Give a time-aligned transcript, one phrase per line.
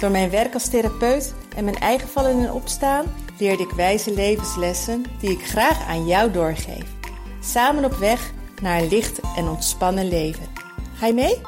[0.00, 3.04] Door mijn werk als therapeut en mijn eigen vallen en opstaan
[3.38, 6.84] leerde ik wijze levenslessen die ik graag aan jou doorgeef.
[7.40, 8.30] Samen op weg
[8.62, 10.46] naar een licht en ontspannen leven.
[10.94, 11.40] Ga je mee?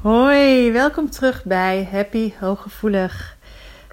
[0.00, 3.36] Hoi, welkom terug bij Happy Hooggevoelig.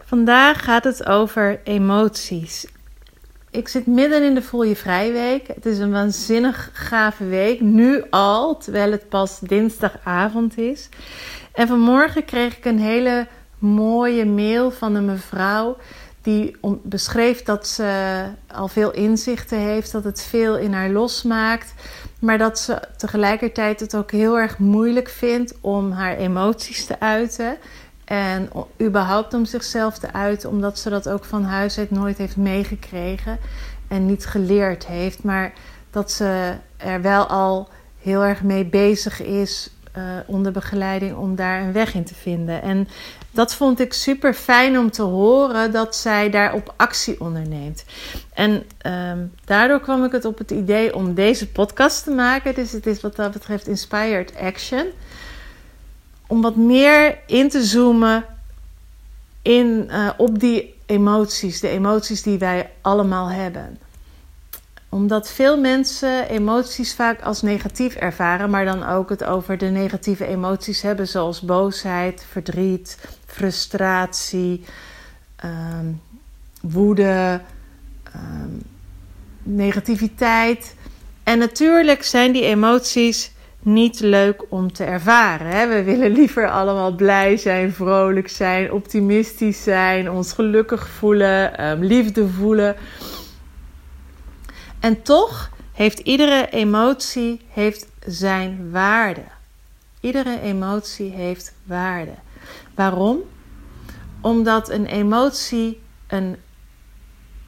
[0.06, 2.68] Vandaag gaat het over emoties.
[3.52, 5.48] Ik zit midden in de Voel je Vrij week.
[5.48, 10.90] Het is een waanzinnig gave week, nu al, terwijl het pas dinsdagavond is.
[11.54, 13.28] En vanmorgen kreeg ik een hele
[13.60, 15.78] mooie mail van een mevrouw
[16.22, 21.74] die beschreef dat ze al veel inzichten heeft, dat het veel in haar losmaakt,
[22.20, 27.58] maar dat ze tegelijkertijd het ook heel erg moeilijk vindt om haar emoties te uiten.
[28.10, 28.50] En
[28.82, 33.40] überhaupt om zichzelf te uiten, omdat ze dat ook van huis uit nooit heeft meegekregen
[33.88, 35.24] en niet geleerd heeft.
[35.24, 35.54] Maar
[35.92, 37.70] dat ze er wel al
[38.02, 42.62] heel erg mee bezig is uh, onder begeleiding om daar een weg in te vinden.
[42.62, 42.88] En
[43.32, 47.86] dat vond ik super fijn om te horen dat zij daarop actie onderneemt.
[48.34, 52.56] En um, daardoor kwam ik het op het idee om deze podcast te maken.
[52.56, 54.86] Dus het is wat dat betreft Inspired Action
[56.30, 58.26] om wat meer in te zoomen
[59.42, 63.80] in, uh, op die emoties, de emoties die wij allemaal hebben.
[64.90, 70.26] Omdat veel mensen emoties vaak als negatief ervaren, maar dan ook het over de negatieve
[70.26, 74.64] emoties hebben, zoals boosheid, verdriet, frustratie,
[75.46, 76.02] um,
[76.62, 77.42] woede,
[78.16, 78.62] um,
[79.44, 80.76] negativiteit.
[81.24, 85.48] En natuurlijk zijn die emoties niet leuk om te ervaren.
[85.48, 85.68] Hè?
[85.68, 92.28] We willen liever allemaal blij zijn, vrolijk zijn, optimistisch zijn, ons gelukkig voelen, um, liefde
[92.28, 92.76] voelen.
[94.80, 99.24] En toch heeft iedere emotie heeft zijn waarde.
[100.00, 102.14] Iedere emotie heeft waarde.
[102.76, 103.20] Waarom?
[104.22, 106.36] Omdat een emotie een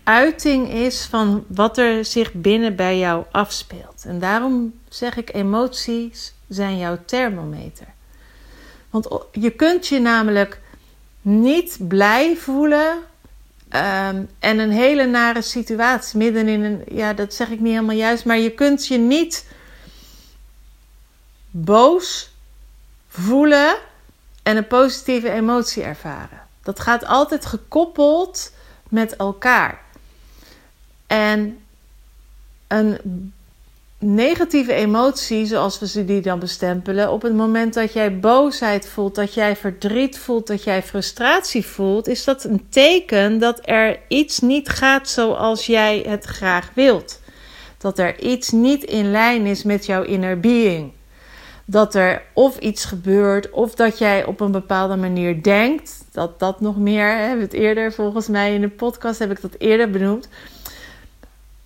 [0.04, 4.04] uiting is van wat er zich binnen bij jou afspeelt.
[4.06, 7.88] En daarom zeg ik: emoties zijn jouw thermometer.
[8.90, 10.62] Want je kunt je namelijk
[11.22, 12.98] niet blij voelen
[13.76, 16.82] um, en een hele nare situatie midden in een.
[16.92, 19.46] Ja, dat zeg ik niet helemaal juist, maar je kunt je niet
[21.50, 22.32] boos
[23.08, 23.76] voelen
[24.44, 26.42] en een positieve emotie ervaren.
[26.64, 28.52] Dat gaat altijd gekoppeld
[28.90, 29.82] met elkaar.
[31.12, 31.60] En
[32.68, 32.98] een
[34.00, 39.16] negatieve emotie, zoals we ze die dan bestempelen, op het moment dat jij boosheid voelt,
[39.16, 44.40] dat jij verdriet voelt, dat jij frustratie voelt, is dat een teken dat er iets
[44.40, 47.20] niet gaat zoals jij het graag wilt.
[47.78, 50.92] Dat er iets niet in lijn is met jouw inner being.
[51.66, 56.06] Dat er of iets gebeurt, of dat jij op een bepaalde manier denkt.
[56.12, 59.56] Dat dat nog meer, hè, het eerder volgens mij in de podcast heb ik dat
[59.58, 60.30] eerder benoemd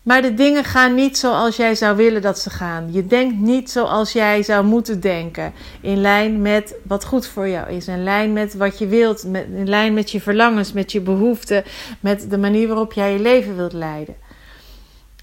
[0.06, 2.92] maar de dingen gaan niet zoals jij zou willen dat ze gaan.
[2.92, 5.54] Je denkt niet zoals jij zou moeten denken.
[5.82, 7.88] In lijn met wat goed voor jou is.
[7.88, 9.24] In lijn met wat je wilt.
[9.24, 11.64] in lijn met je verlangens, met je behoeften.
[12.00, 14.16] Met de manier waarop jij je leven wilt leiden.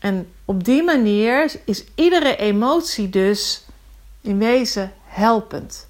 [0.00, 3.64] En op die manier is iedere emotie dus
[4.20, 5.88] in wezen helpend.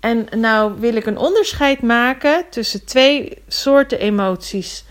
[0.00, 4.84] En nou wil ik een onderscheid maken tussen twee soorten emoties.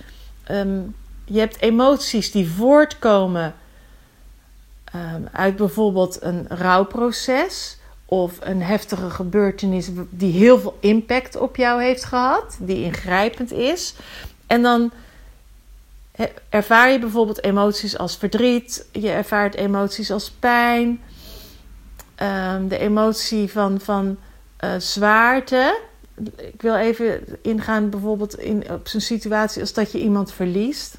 [0.51, 0.95] Um,
[1.25, 3.55] je hebt emoties die voortkomen
[4.95, 11.83] um, uit bijvoorbeeld een rouwproces of een heftige gebeurtenis die heel veel impact op jou
[11.83, 13.95] heeft gehad, die ingrijpend is.
[14.47, 14.91] En dan
[16.49, 21.01] ervaar je bijvoorbeeld emoties als verdriet, je ervaart emoties als pijn,
[22.21, 24.17] um, de emotie van, van
[24.63, 25.79] uh, zwaarte.
[26.35, 30.97] Ik wil even ingaan bijvoorbeeld in, op zo'n situatie als dat je iemand verliest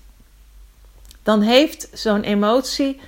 [1.27, 3.01] dan heeft zo'n emotie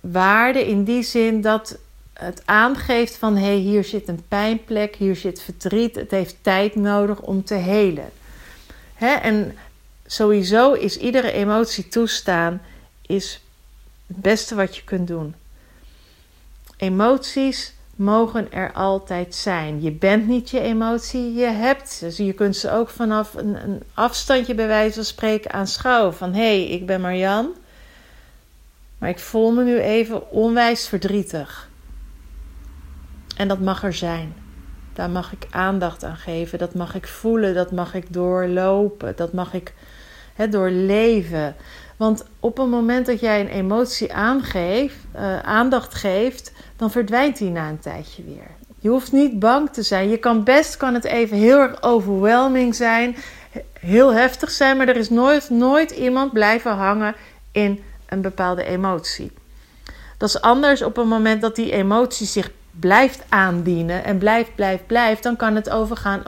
[0.00, 1.78] waarde in die zin dat
[2.12, 6.74] het aangeeft van hé, hey, hier zit een pijnplek, hier zit verdriet, het heeft tijd
[6.74, 8.10] nodig om te helen.
[8.94, 9.12] Hè?
[9.12, 9.56] En
[10.06, 12.62] sowieso is iedere emotie toestaan,
[13.06, 13.40] is
[14.06, 15.34] het beste wat je kunt doen.
[16.76, 19.82] emoties mogen er altijd zijn.
[19.82, 22.04] Je bent niet je emotie, je hebt ze.
[22.04, 26.14] Dus je kunt ze ook vanaf een, afstandje bij wijze van spreken aanschouwen.
[26.14, 27.54] Van hé, hey, ik ben Marjan,
[28.98, 31.68] maar ik voel me nu even onwijs verdrietig.
[33.36, 34.34] En dat mag er zijn.
[34.92, 36.58] Daar mag ik aandacht aan geven.
[36.58, 37.54] Dat mag ik voelen.
[37.54, 39.16] Dat mag ik doorlopen.
[39.16, 39.72] Dat mag ik
[40.50, 41.54] doorleven.
[41.98, 47.50] Want op het moment dat jij een emotie aangeeft, uh, aandacht geeft, dan verdwijnt die
[47.50, 48.50] na een tijdje weer.
[48.78, 50.08] Je hoeft niet bang te zijn.
[50.08, 53.16] Je kan best kan het even heel erg overwhelming zijn,
[53.80, 57.14] heel heftig zijn, maar er is nooit, nooit iemand blijven hangen
[57.52, 59.32] in een bepaalde emotie.
[60.16, 64.86] Dat is anders op het moment dat die emotie zich blijft aandienen en blijft, blijft,
[64.86, 66.22] blijft, dan kan het overgaan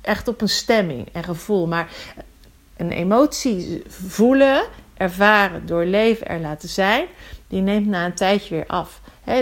[0.00, 1.66] echt op een stemming en gevoel.
[1.66, 1.88] Maar
[2.76, 4.62] een emotie voelen,
[4.96, 7.06] ervaren, doorleven, er laten zijn,
[7.48, 9.00] die neemt na een tijdje weer af.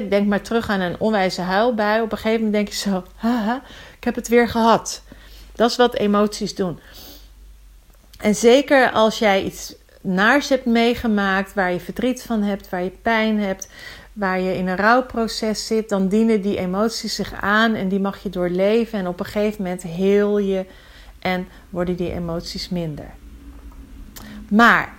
[0.08, 2.02] denk maar terug aan een onwijze huilbui.
[2.02, 3.62] Op een gegeven moment denk je zo, haha,
[3.96, 5.02] ik heb het weer gehad.
[5.54, 6.78] Dat is wat emoties doen.
[8.20, 12.92] En zeker als jij iets naars hebt meegemaakt, waar je verdriet van hebt, waar je
[13.02, 13.68] pijn hebt,
[14.12, 18.22] waar je in een rouwproces zit, dan dienen die emoties zich aan en die mag
[18.22, 18.98] je doorleven.
[18.98, 20.66] En op een gegeven moment heel je
[21.18, 23.14] en worden die emoties minder.
[24.54, 24.92] Maar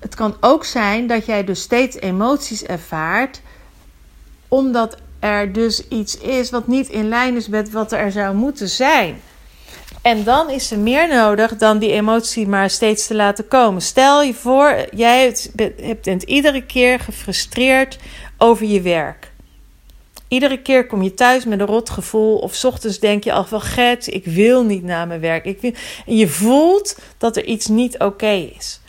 [0.00, 3.40] het kan ook zijn dat jij dus steeds emoties ervaart,
[4.48, 8.68] omdat er dus iets is wat niet in lijn is met wat er zou moeten
[8.68, 9.20] zijn.
[10.02, 13.82] En dan is er meer nodig dan die emotie maar steeds te laten komen.
[13.82, 15.36] Stel je voor, jij
[16.02, 17.98] bent iedere keer gefrustreerd
[18.38, 19.32] over je werk.
[20.28, 22.38] Iedere keer kom je thuis met een rot gevoel.
[22.38, 23.60] Of ochtends denk je al van
[24.06, 25.44] ik wil niet naar mijn werk.
[25.44, 25.72] Ik wil...
[26.06, 28.80] En je voelt dat er iets niet oké is.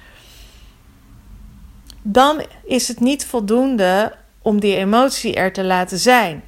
[2.02, 6.44] Dan is het niet voldoende om die emotie er te laten zijn.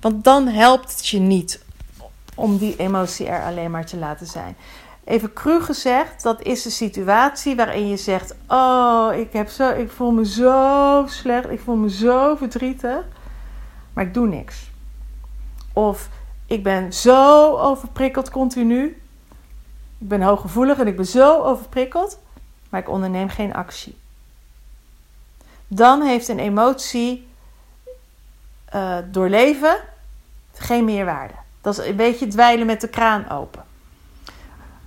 [0.00, 1.64] Want dan helpt het je niet
[2.34, 4.56] om die emotie er alleen maar te laten zijn.
[5.10, 9.90] Even cru gezegd, dat is een situatie waarin je zegt: Oh, ik, heb zo, ik
[9.90, 13.04] voel me zo slecht, ik voel me zo verdrietig,
[13.92, 14.70] maar ik doe niks.
[15.72, 16.08] Of
[16.46, 18.84] ik ben zo overprikkeld continu.
[19.98, 22.18] Ik ben hooggevoelig en ik ben zo overprikkeld,
[22.68, 23.96] maar ik onderneem geen actie.
[25.66, 27.28] Dan heeft een emotie
[28.74, 29.76] uh, doorleven
[30.54, 31.34] geen meerwaarde.
[31.60, 33.68] Dat is een beetje dweilen met de kraan open.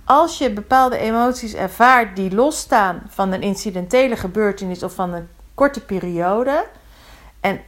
[0.04, 5.80] Als je bepaalde emoties ervaart die losstaan van een incidentele gebeurtenis of van een korte
[5.80, 6.66] periode,
[7.40, 7.60] en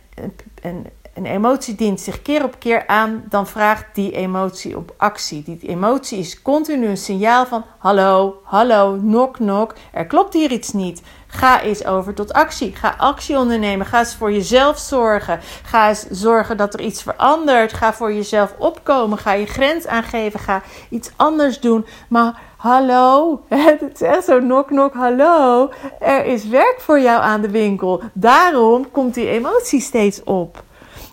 [0.62, 5.42] een, een emotie dient zich keer op keer aan, dan vraagt die emotie op actie.
[5.42, 10.72] Die emotie is continu een signaal van: hallo, hallo, nok, nok, er klopt hier iets
[10.72, 11.02] niet.
[11.36, 12.74] Ga eens over tot actie.
[12.74, 13.86] Ga actie ondernemen.
[13.86, 15.40] Ga eens voor jezelf zorgen.
[15.62, 17.72] Ga eens zorgen dat er iets verandert.
[17.72, 19.18] Ga voor jezelf opkomen.
[19.18, 20.40] Ga je grens aangeven.
[20.40, 21.86] Ga iets anders doen.
[22.08, 25.70] Maar hallo, het is echt zo nok nok, hallo.
[26.00, 28.02] Er is werk voor jou aan de winkel.
[28.12, 30.64] Daarom komt die emotie steeds op.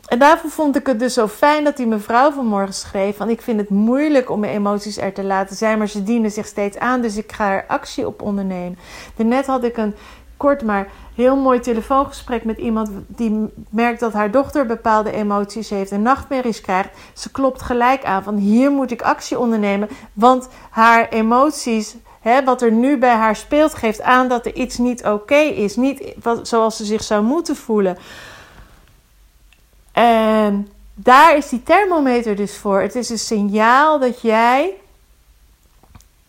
[0.07, 3.41] En daarvoor vond ik het dus zo fijn dat die mevrouw vanmorgen schreef: van ik
[3.41, 6.77] vind het moeilijk om mijn emoties er te laten zijn, maar ze dienen zich steeds
[6.77, 8.77] aan, dus ik ga er actie op ondernemen.
[9.15, 9.95] Daarnet had ik een
[10.38, 15.92] kort maar heel mooi telefoongesprek met iemand die merkt dat haar dochter bepaalde emoties heeft
[15.92, 16.89] en nachtmerries krijgt.
[17.13, 21.95] Ze klopt gelijk aan van hier moet ik actie ondernemen, want haar emoties
[22.45, 25.75] wat er nu bij haar speelt, geeft aan dat er iets niet oké is.
[25.75, 27.97] Niet wat, zoals ze zich zou moeten voelen.
[29.94, 32.81] En daar is die thermometer dus voor.
[32.81, 34.73] Het is een signaal dat jij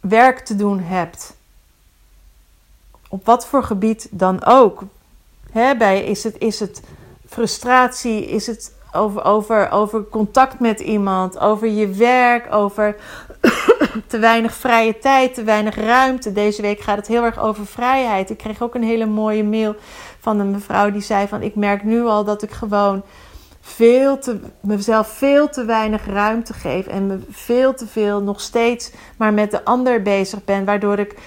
[0.00, 1.36] werk te doen hebt.
[3.08, 4.82] Op wat voor gebied dan ook.
[5.52, 6.82] He, bij, is, het, is het
[7.28, 8.26] frustratie?
[8.26, 11.38] Is het over, over, over contact met iemand?
[11.38, 12.52] Over je werk?
[12.52, 12.96] Over
[14.06, 15.34] te weinig vrije tijd?
[15.34, 16.32] Te weinig ruimte?
[16.32, 18.30] Deze week gaat het heel erg over vrijheid.
[18.30, 19.76] Ik kreeg ook een hele mooie mail
[20.20, 21.42] van een mevrouw die zei van...
[21.42, 23.02] Ik merk nu al dat ik gewoon
[23.66, 28.90] veel te, mezelf veel te weinig ruimte geef en me veel te veel nog steeds
[29.16, 31.18] maar met de ander bezig ben, waardoor ik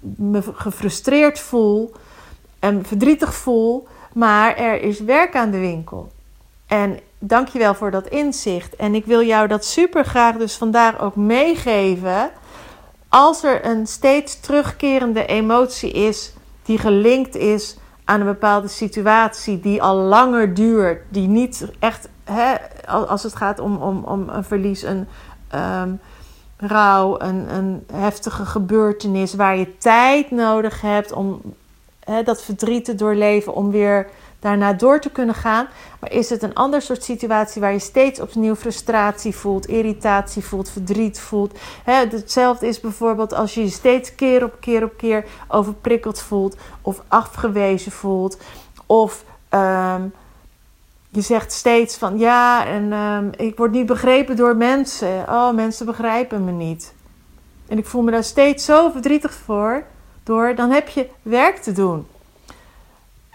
[0.00, 1.92] me gefrustreerd voel
[2.58, 6.12] en verdrietig voel, maar er is werk aan de winkel.
[6.66, 8.76] En dankjewel voor dat inzicht.
[8.76, 12.30] En ik wil jou dat super graag dus vandaag ook meegeven.
[13.08, 16.32] Als er een steeds terugkerende emotie is
[16.62, 17.76] die gelinkt is
[18.08, 22.54] aan een bepaalde situatie die al langer duurt, die niet echt, hè,
[22.86, 25.06] als het gaat om, om, om een verlies, een
[25.54, 26.00] um,
[26.56, 31.40] rouw, een, een heftige gebeurtenis waar je tijd nodig hebt om
[32.00, 34.08] hè, dat verdriet te doorleven om weer
[34.40, 35.68] daarna door te kunnen gaan.
[36.00, 40.70] Maar is het een ander soort situatie waar je steeds opnieuw frustratie voelt, irritatie voelt,
[40.70, 41.58] verdriet voelt.
[41.84, 46.56] Hè, hetzelfde is bijvoorbeeld als je je steeds keer op keer op keer overprikkeld voelt
[46.82, 48.38] of afgewezen voelt.
[48.86, 50.02] Of ehm,
[51.10, 55.24] je zegt steeds van ja, en ehm, ik word niet begrepen door mensen.
[55.28, 56.94] Oh, mensen begrijpen me niet.
[57.68, 59.84] En ik voel me daar steeds zo verdrietig voor
[60.22, 60.54] door.
[60.54, 62.06] Dan heb je werk te doen.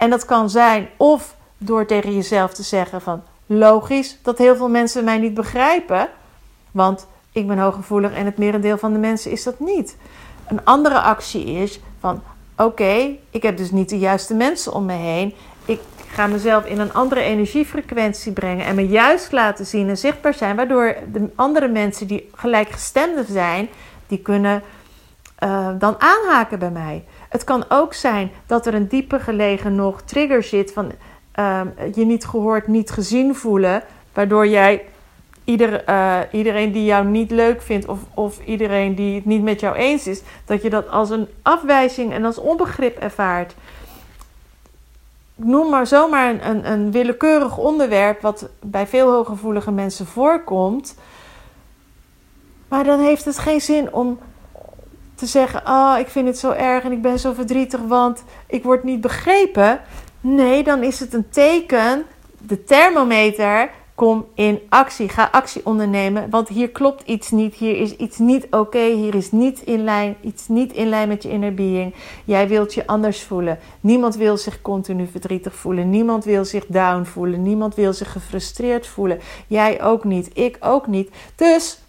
[0.04, 4.70] En dat kan zijn of door tegen jezelf te zeggen van logisch dat heel veel
[4.70, 6.10] mensen mij niet begrijpen,
[6.72, 9.98] want ik ben hooggevoelig en het merendeel van de mensen is dat niet.
[10.48, 12.24] Een andere actie is van
[12.58, 15.34] oké, ik heb dus niet de juiste mensen om me heen.
[15.66, 20.34] Ik ga mezelf in een andere energiefrequentie brengen en me juist laten zien en zichtbaar
[20.34, 23.70] zijn, waardoor de andere mensen die gelijkgestemden zijn,
[24.08, 24.64] die kunnen
[25.44, 27.04] uh, dan aanhaken bij mij.
[27.34, 30.92] Het kan ook zijn dat er een dieper gelegen nog trigger zit van
[31.40, 31.62] uh,
[31.94, 34.86] je niet gehoord, niet gezien voelen, waardoor jij
[35.44, 39.60] ieder, uh, iedereen die jou niet leuk vindt of, of iedereen die het niet met
[39.60, 43.56] jou eens is, dat je dat als een afwijzing en als onbegrip ervaart.
[45.36, 50.96] Noem maar zomaar een, een, een willekeurig onderwerp wat bij veel hooggevoelige mensen voorkomt.
[52.68, 54.20] Maar dan heeft het geen zin om
[55.24, 58.64] te zeggen: Oh, ik vind het zo erg en ik ben zo verdrietig, want ik
[58.64, 59.82] word niet begrepen.
[60.22, 62.06] Nee, dan is het een teken,
[62.38, 63.70] de thermometer.
[63.96, 65.10] Kom in actie.
[65.10, 66.30] Ga actie ondernemen.
[66.30, 67.54] Want hier klopt iets niet.
[67.56, 68.80] Hier is iets niet oké.
[68.80, 71.96] hier is niet in lijn, iets niet in lijn met je inner being.
[72.26, 73.60] Jij wilt je anders voelen.
[73.80, 75.90] Niemand wil zich continu verdrietig voelen.
[75.90, 77.42] Niemand wil zich down voelen.
[77.42, 79.20] Niemand wil zich gefrustreerd voelen.
[79.48, 80.30] Jij ook niet.
[80.34, 81.10] Ik ook niet.
[81.36, 81.80] Dus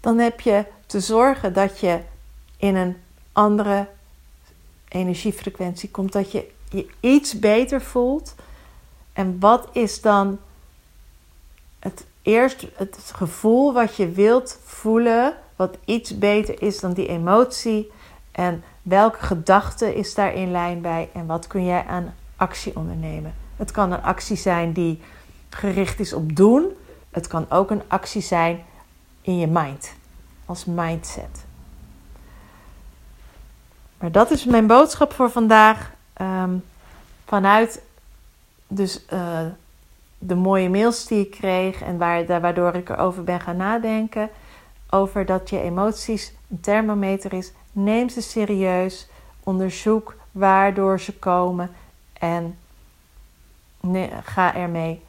[0.00, 2.00] dan heb je te zorgen dat je
[2.56, 2.96] in een
[3.32, 3.88] andere
[4.88, 8.34] energiefrequentie komt, dat je je iets beter voelt.
[9.12, 10.38] En wat is dan
[11.78, 17.92] het eerst het gevoel wat je wilt voelen, wat iets beter is dan die emotie?
[18.32, 23.34] En welke gedachte is daar in lijn bij en wat kun jij aan actie ondernemen?
[23.56, 25.00] Het kan een actie zijn die
[25.50, 26.66] gericht is op doen.
[27.10, 28.64] Het kan ook een actie zijn
[29.22, 29.94] in je mind
[30.46, 31.44] als mindset.
[33.98, 35.92] Maar dat is mijn boodschap voor vandaag.
[36.20, 36.64] Um,
[37.24, 37.82] vanuit
[38.66, 39.40] dus uh,
[40.18, 44.30] de mooie mails die ik kreeg en waar, waardoor ik erover ben gaan nadenken.
[44.90, 47.52] Over dat je emoties een thermometer is.
[47.72, 49.08] Neem ze serieus.
[49.42, 51.70] Onderzoek waardoor ze komen.
[52.12, 52.58] En
[54.24, 55.02] ga ermee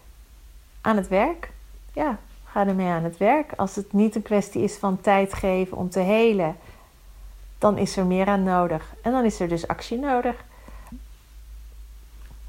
[0.81, 1.51] aan het werk.
[1.93, 2.17] Ja,
[2.57, 3.51] Ga ermee aan het werk.
[3.55, 6.57] Als het niet een kwestie is van tijd geven om te helen,
[7.57, 8.93] dan is er meer aan nodig.
[9.01, 10.35] En dan is er dus actie nodig.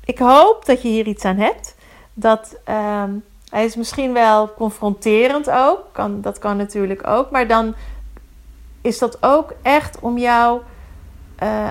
[0.05, 1.75] Ik hoop dat je hier iets aan hebt.
[2.15, 3.05] Dat uh,
[3.49, 5.81] hij is misschien wel confronterend ook.
[5.93, 7.31] Kan, dat kan natuurlijk ook.
[7.31, 7.75] Maar dan
[8.81, 10.61] is dat ook echt om jou
[11.43, 11.71] uh,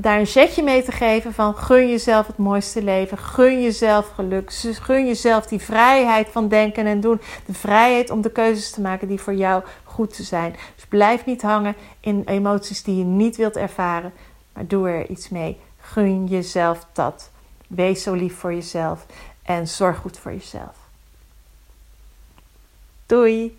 [0.00, 4.52] daar een zetje mee te geven van gun jezelf het mooiste leven, gun jezelf geluk,
[4.52, 9.08] gun jezelf die vrijheid van denken en doen, de vrijheid om de keuzes te maken
[9.08, 10.56] die voor jou goed zijn.
[10.74, 14.12] Dus blijf niet hangen in emoties die je niet wilt ervaren,
[14.52, 15.60] maar doe er iets mee.
[15.78, 17.30] Gun jezelf dat.
[17.66, 19.06] Wees zo lief voor jezelf
[19.42, 20.76] en zorg goed voor jezelf.
[23.06, 23.58] Doei!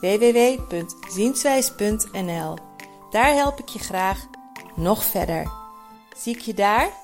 [0.00, 2.56] www.zienswijs.nl.
[3.10, 4.26] Daar help ik je graag
[4.74, 5.50] nog verder.
[6.16, 6.99] Zie ik je daar?